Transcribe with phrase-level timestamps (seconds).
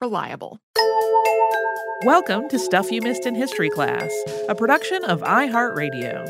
[0.00, 0.60] reliable.
[2.04, 4.12] Welcome to Stuff You Missed in History Class,
[4.48, 6.24] a production of iHeartRadio.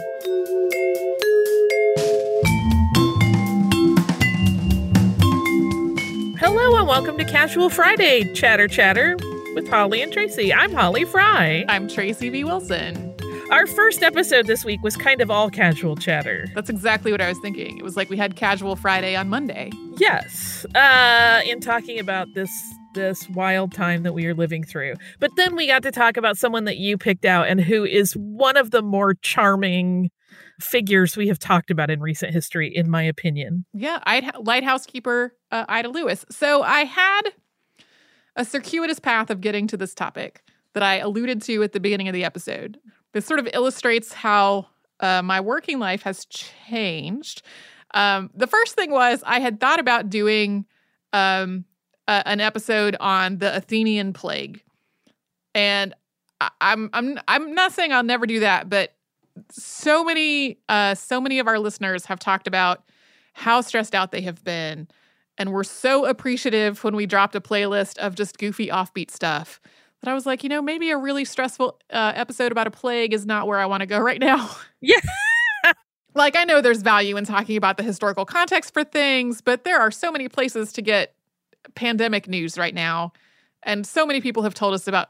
[6.39, 9.19] Hello and welcome to Casual Friday Chatter Chatter
[9.55, 10.51] with Holly and Tracy.
[10.51, 11.67] I'm Holly Frey.
[11.69, 12.45] I'm Tracy V.
[12.45, 13.15] Wilson.
[13.51, 16.47] Our first episode this week was kind of all casual chatter.
[16.55, 17.77] That's exactly what I was thinking.
[17.77, 19.71] It was like we had Casual Friday on Monday.
[19.99, 22.51] Yes, uh, in talking about this
[22.99, 24.95] this wild time that we are living through.
[25.21, 28.13] But then we got to talk about someone that you picked out and who is
[28.15, 30.11] one of the more charming
[30.61, 33.65] figures we have talked about in recent history, in my opinion.
[33.73, 36.27] Yeah, I'd, lighthouse keeper uh, Ida Lewis.
[36.31, 37.23] So I had
[38.37, 40.43] a circuitous path of getting to this topic
[40.75, 42.79] that I alluded to at the beginning of the episode.
[43.13, 44.67] This sort of illustrates how
[45.01, 47.43] uh, my working life has changed.
[47.95, 50.67] Um, the first thing was I had thought about doing
[51.13, 51.65] um,
[52.09, 54.63] an episode on the Athenian plague,
[55.55, 55.95] and
[56.41, 58.95] I, I'm I'm I'm not saying I'll never do that, but
[59.51, 62.85] so many uh, so many of our listeners have talked about
[63.35, 64.89] how stressed out they have been,
[65.37, 69.61] and we're so appreciative when we dropped a playlist of just goofy offbeat stuff
[70.03, 73.13] that I was like, you know, maybe a really stressful uh, episode about a plague
[73.13, 74.51] is not where I want to go right now.
[74.81, 75.01] Yeah.
[76.15, 79.81] like I know there's value in talking about the historical context for things, but there
[79.81, 81.15] are so many places to get
[81.75, 83.13] pandemic news right now
[83.63, 85.09] and so many people have told us about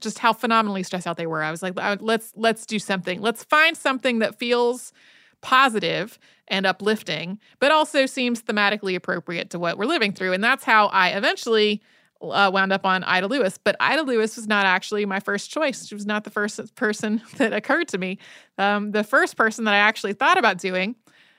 [0.00, 1.42] just how phenomenally stressed out they were.
[1.42, 3.20] I was like, let's let's do something.
[3.20, 4.92] Let's find something that feels
[5.40, 6.18] positive
[6.48, 10.32] and uplifting, but also seems thematically appropriate to what we're living through.
[10.32, 11.82] And that's how I eventually
[12.22, 13.58] uh, wound up on Ida Lewis.
[13.58, 15.86] But Ida Lewis was not actually my first choice.
[15.86, 18.18] She was not the first person that occurred to me.
[18.58, 20.96] Um, the first person that I actually thought about doing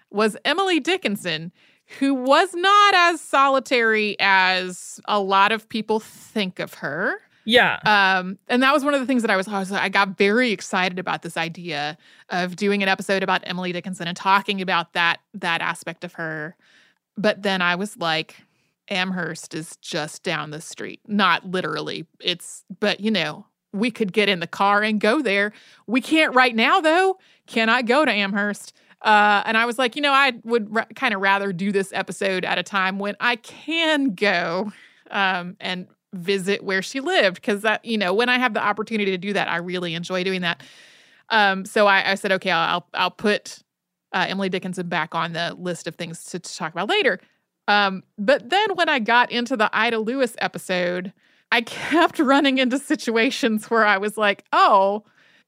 [0.09, 1.51] was Emily Dickinson,
[2.00, 7.20] who was not as solitary as a lot of people think of her.
[7.46, 7.80] Yeah.
[7.86, 10.18] Um, and that was one of the things that I was, I was, I got
[10.18, 11.97] very excited about this idea
[12.30, 16.58] of doing an episode about Emily Dickinson and talking about that that aspect of her.
[17.17, 18.35] But then I was like,
[18.90, 21.00] Amherst is just down the street.
[21.08, 22.06] Not literally.
[22.20, 25.53] It's but you know, we could get in the car and go there.
[25.88, 27.17] We can't right now though.
[27.47, 28.73] Cannot go to Amherst.
[29.02, 31.94] Uh, and I was like, you know, I would r- kind of rather do this
[31.94, 34.72] episode at a time when I can go
[35.11, 39.11] um, and visit where she lived because that, you know, when I have the opportunity
[39.11, 40.64] to do that, I really enjoy doing that.
[41.29, 43.59] Um, so I, I, said, okay, I'll I'll put
[44.14, 47.20] uh, Emily Dickinson back on the list of things to, to talk about later.
[47.67, 51.14] Um, but then when I got into the Ida Lewis episode,
[51.52, 55.03] I kept running into situations where I was like, oh,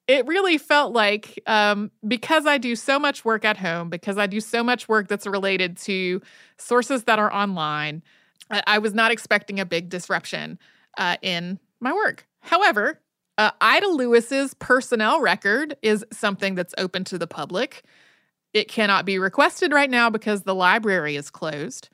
[0.10, 4.26] it really felt like um, because I do so much work at home, because I
[4.26, 6.20] do so much work that's related to
[6.58, 8.02] sources that are online,
[8.50, 10.58] I, I was not expecting a big disruption
[10.98, 12.26] uh, in my work.
[12.40, 13.00] However,
[13.38, 17.84] uh, Ida Lewis's personnel record is something that's open to the public.
[18.52, 21.88] It cannot be requested right now because the library is closed.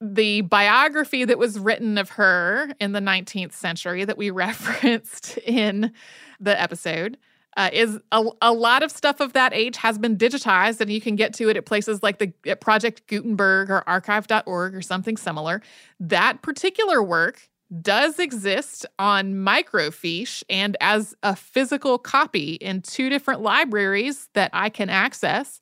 [0.00, 5.92] The biography that was written of her in the 19th century that we referenced in
[6.40, 7.18] the episode
[7.56, 11.00] uh, is a, a lot of stuff of that age has been digitized and you
[11.00, 15.16] can get to it at places like the at project gutenberg or archive.org or something
[15.16, 15.60] similar.
[15.98, 17.48] That particular work
[17.82, 24.68] does exist on microfiche and as a physical copy in two different libraries that i
[24.68, 25.60] can access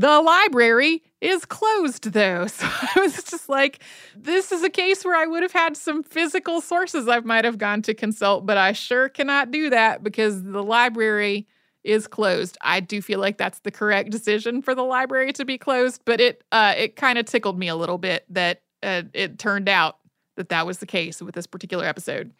[0.00, 2.46] the library is closed though.
[2.60, 3.80] So I was just like,
[4.16, 7.58] this is a case where I would have had some physical sources I might have
[7.58, 11.46] gone to consult, but I sure cannot do that because the library
[11.84, 12.56] is closed.
[12.62, 16.20] I do feel like that's the correct decision for the library to be closed, but
[16.20, 19.98] it uh, it kind of tickled me a little bit that uh, it turned out
[20.36, 22.32] that that was the case with this particular episode.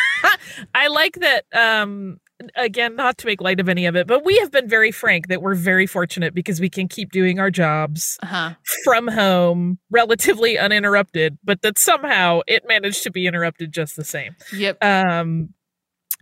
[0.74, 2.18] I like that um
[2.56, 5.28] again, not to make light of any of it, but we have been very frank
[5.28, 8.54] that we're very fortunate because we can keep doing our jobs uh-huh.
[8.82, 14.36] from home relatively uninterrupted, but that somehow it managed to be interrupted just the same.
[14.52, 14.82] Yep.
[14.82, 15.54] Um,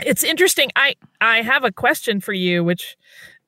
[0.00, 0.70] it's interesting.
[0.74, 2.96] I I have a question for you, which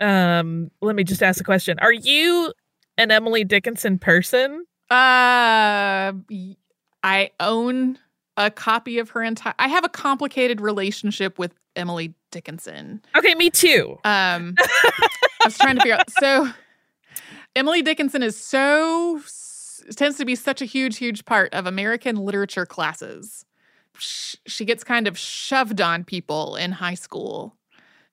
[0.01, 1.79] um, let me just ask a question.
[1.81, 2.53] Are you
[2.99, 4.67] an Emily Dickinson person?
[4.91, 6.13] Uh,
[7.03, 7.99] I own
[8.37, 9.55] a copy of her entire.
[9.59, 13.03] I have a complicated relationship with Emily Dickinson.
[13.17, 13.99] Okay, me too.
[14.05, 16.11] Um, I was trying to figure out.
[16.11, 16.49] So,
[17.55, 19.21] Emily Dickinson is so
[19.97, 23.45] tends to be such a huge, huge part of American literature classes.
[23.99, 27.55] She gets kind of shoved on people in high school,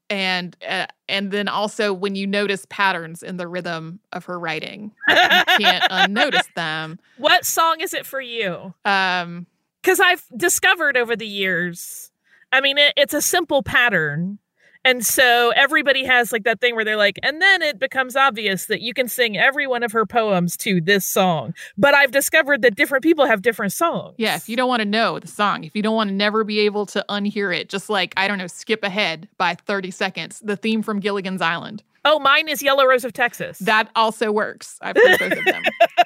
[0.09, 4.91] and uh, and then also when you notice patterns in the rhythm of her writing,
[5.09, 6.99] you can't unnotice them.
[7.17, 8.75] What song is it for you?
[8.85, 9.47] Um,
[9.81, 12.11] because I've discovered over the years
[12.51, 14.39] I mean, it, it's a simple pattern.
[14.83, 18.65] And so everybody has like that thing where they're like, and then it becomes obvious
[18.65, 21.53] that you can sing every one of her poems to this song.
[21.77, 24.15] But I've discovered that different people have different songs.
[24.17, 26.43] Yeah, if you don't want to know the song, if you don't want to never
[26.43, 30.41] be able to unhear it, just like, I don't know, skip ahead by 30 seconds,
[30.43, 31.83] the theme from Gilligan's Island.
[32.03, 33.59] Oh, mine is Yellow Rose of Texas.
[33.59, 34.79] That also works.
[34.81, 35.63] I've heard both of them.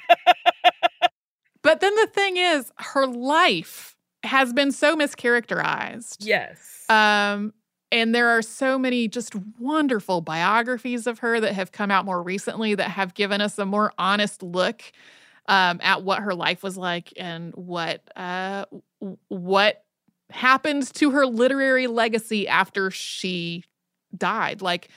[1.66, 6.18] but then the thing is, her life has been so mischaracterized.
[6.20, 6.86] Yes.
[6.90, 7.54] Um,
[7.92, 12.22] and there are so many just wonderful biographies of her that have come out more
[12.22, 14.84] recently that have given us a more honest look
[15.48, 18.66] um, at what her life was like and what uh,
[19.28, 19.84] what
[20.30, 23.64] happened to her literary legacy after she
[24.16, 24.62] died.
[24.62, 24.90] Like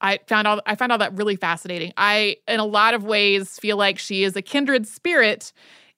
[0.00, 1.92] I found all I found all that really fascinating.
[1.96, 5.52] I in a lot of ways feel like she is a kindred spirit,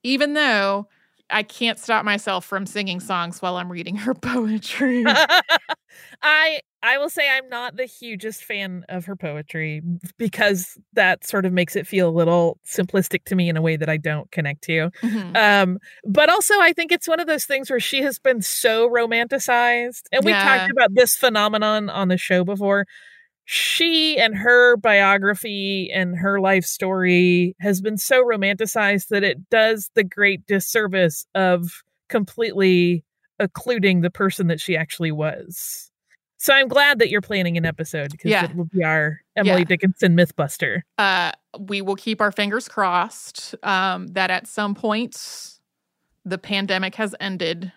[0.09, 0.89] even though
[1.29, 5.05] I can't stop myself from singing songs while I'm reading her poetry.
[6.23, 9.83] I I will say I'm not the hugest fan of her poetry
[10.17, 13.77] because that sort of makes it feel a little simplistic to me in a way
[13.77, 14.91] that I don't connect to.
[15.03, 15.37] Mm-hmm.
[15.37, 18.89] Um, but also I think it's one of those things where she has been so
[18.89, 20.59] romanticized, and we yeah.
[20.59, 22.87] talked about this phenomenon on the show before
[23.51, 29.91] she and her biography and her life story has been so romanticized that it does
[29.95, 33.07] the great disservice of completely
[33.39, 35.91] occluding the person that she actually was.
[36.37, 38.45] So I'm glad that you're planning an episode because yeah.
[38.45, 39.65] it will be our Emily yeah.
[39.65, 40.83] Dickinson Mythbuster.
[40.99, 45.59] Uh, we will keep our fingers crossed um, that at some point
[46.27, 47.73] the pandemic has ended.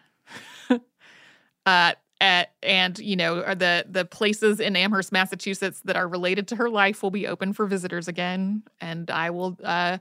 [1.66, 6.56] uh, at, and you know the the places in Amherst, Massachusetts that are related to
[6.56, 9.98] her life will be open for visitors again, and I will uh,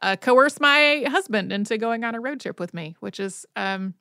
[0.00, 3.94] uh, coerce my husband into going on a road trip with me, which is um,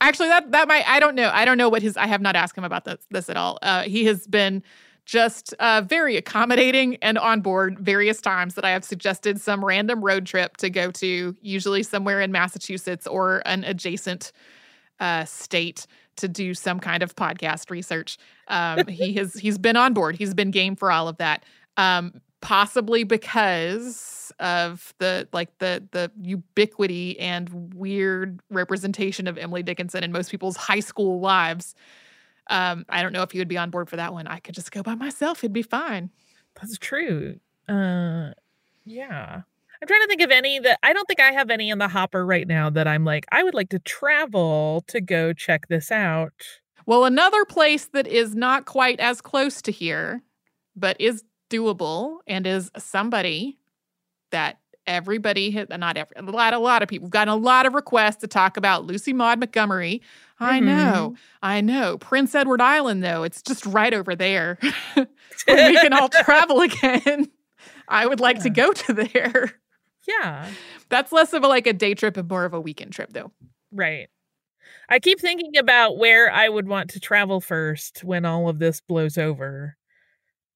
[0.00, 1.30] actually that that might I don't know.
[1.32, 3.58] I don't know what his I have not asked him about this this at all.
[3.60, 4.62] Uh, he has been
[5.04, 10.04] just uh, very accommodating and on board various times that I have suggested some random
[10.04, 14.32] road trip to go to, usually somewhere in Massachusetts or an adjacent
[15.00, 15.86] uh, state
[16.18, 18.18] to do some kind of podcast research.
[18.48, 20.16] Um, he has he's been on board.
[20.16, 21.44] He's been game for all of that.
[21.76, 30.04] Um, possibly because of the like the the ubiquity and weird representation of Emily Dickinson
[30.04, 31.74] in most people's high school lives.
[32.50, 34.26] Um, I don't know if he would be on board for that one.
[34.26, 35.40] I could just go by myself.
[35.40, 36.10] It'd be fine.
[36.54, 37.38] That's true.
[37.68, 38.30] Uh,
[38.84, 39.42] yeah.
[39.80, 41.88] I'm trying to think of any that I don't think I have any in the
[41.88, 45.90] hopper right now that I'm like, I would like to travel to go check this
[45.92, 46.32] out.
[46.86, 50.22] Well, another place that is not quite as close to here,
[50.74, 53.58] but is doable and is somebody
[54.30, 57.66] that everybody has, not every, a lot, a lot of people have gotten a lot
[57.66, 60.00] of requests to talk about Lucy Maud Montgomery.
[60.40, 60.64] I Mhm.
[60.64, 61.98] know, I know.
[61.98, 64.58] Prince Edward Island, though, it's just right over there.
[64.96, 67.28] we can all travel again,
[67.86, 69.52] I would like to go to there.
[70.08, 70.50] Yeah.
[70.88, 73.30] That's less of a like a day trip and more of a weekend trip, though.
[73.70, 74.08] Right.
[74.88, 78.80] I keep thinking about where I would want to travel first when all of this
[78.80, 79.76] blows over.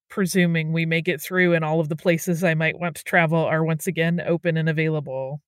[0.08, 3.44] Presuming we make it through and all of the places I might want to travel
[3.44, 5.40] are once again open and available.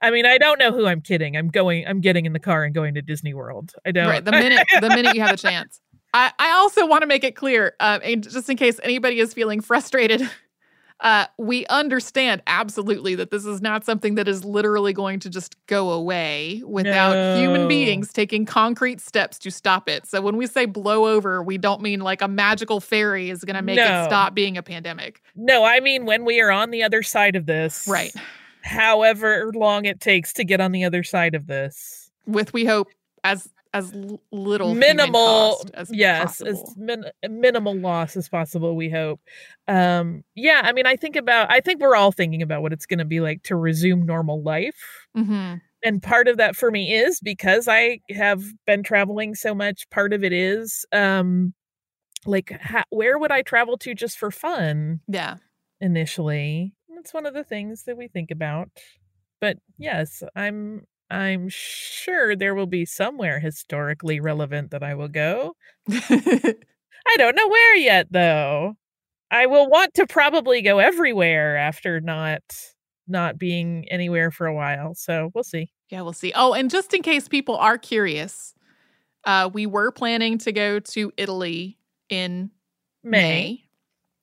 [0.00, 1.36] I mean, I don't know who I'm kidding.
[1.36, 3.72] I'm going I'm getting in the car and going to Disney World.
[3.86, 4.24] I don't Right.
[4.24, 5.80] The minute the minute you have a chance.
[6.14, 9.34] I, I also want to make it clear, uh, and just in case anybody is
[9.34, 10.30] feeling frustrated,
[11.00, 15.56] uh, we understand absolutely that this is not something that is literally going to just
[15.66, 20.06] go away without human beings taking concrete steps to stop it.
[20.06, 23.56] So when we say blow over, we don't mean like a magical fairy is going
[23.56, 24.02] to make No.
[24.02, 25.20] it stop being a pandemic.
[25.34, 27.86] No, I mean when we are on the other side of this.
[27.88, 28.14] Right.
[28.62, 32.10] However long it takes to get on the other side of this.
[32.26, 32.88] With we hope
[33.22, 33.92] as as
[34.30, 36.50] little minimal as yes possible.
[36.68, 39.20] as min- minimal loss as possible we hope
[39.68, 42.86] um yeah i mean i think about i think we're all thinking about what it's
[42.86, 45.60] going to be like to resume normal life Mhm.
[45.82, 50.12] and part of that for me is because i have been traveling so much part
[50.12, 51.52] of it is um
[52.26, 55.36] like ha- where would i travel to just for fun Yeah.
[55.80, 58.68] initially that's one of the things that we think about
[59.40, 65.54] but yes i'm i'm sure there will be somewhere historically relevant that i will go
[67.06, 68.76] I don't know where yet though.
[69.30, 72.42] I will want to probably go everywhere after not
[73.06, 74.94] not being anywhere for a while.
[74.94, 75.70] So we'll see.
[75.90, 76.32] Yeah, we'll see.
[76.34, 78.54] Oh, and just in case people are curious,
[79.24, 81.78] uh, we were planning to go to Italy
[82.08, 82.50] in
[83.02, 83.10] May.
[83.10, 83.64] May.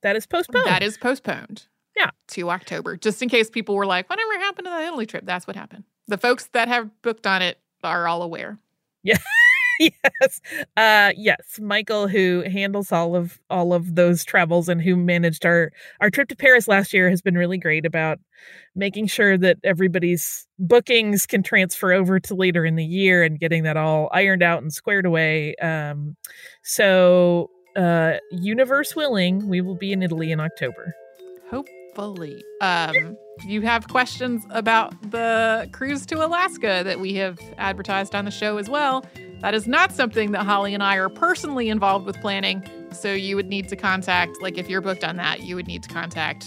[0.02, 0.66] That is postponed.
[0.66, 1.68] That is postponed.
[1.96, 2.10] Yeah.
[2.30, 2.98] To October.
[2.98, 5.26] Just in case people were like, whatever happened to that Italy trip?
[5.26, 5.84] That's what happened.
[6.08, 8.58] The folks that have booked on it are all aware.
[9.80, 10.42] yes.
[10.78, 11.60] Uh yes.
[11.60, 16.28] Michael who handles all of all of those travels and who managed our our trip
[16.30, 18.20] to Paris last year has been really great about
[18.76, 23.64] making sure that everybody's bookings can transfer over to later in the year and getting
[23.64, 25.56] that all ironed out and squared away.
[25.56, 26.16] Um
[26.64, 30.94] so uh universe willing, we will be in Italy in October.
[31.96, 32.44] Hopefully.
[32.62, 38.32] Um, you have questions about the cruise to Alaska that we have advertised on the
[38.32, 39.06] show as well.
[39.42, 42.64] That is not something that Holly and I are personally involved with planning.
[42.92, 45.84] So you would need to contact, like, if you're booked on that, you would need
[45.84, 46.46] to contact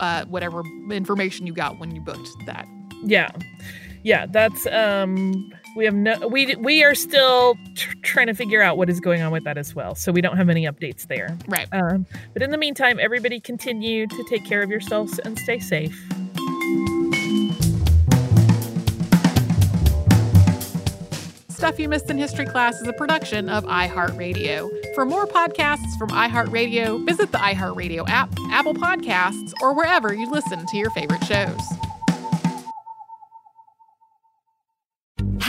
[0.00, 2.66] uh, whatever information you got when you booked that.
[3.04, 3.30] Yeah.
[4.02, 8.78] Yeah, that's um we have no we we are still tr- trying to figure out
[8.78, 9.94] what is going on with that as well.
[9.94, 11.36] So we don't have any updates there.
[11.46, 11.68] Right.
[11.70, 16.02] Um but in the meantime, everybody continue to take care of yourselves and stay safe.
[21.50, 24.70] Stuff You Missed in History Class is a production of iHeartRadio.
[24.94, 30.66] For more podcasts from iHeartRadio, visit the iHeartRadio app, Apple Podcasts, or wherever you listen
[30.66, 31.60] to your favorite shows.